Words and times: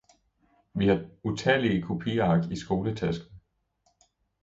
Vi 0.75 0.87
har 0.87 1.05
utallige 1.25 1.81
kopiark 1.81 2.51
i 2.51 2.55
skoletasken. 2.59 3.39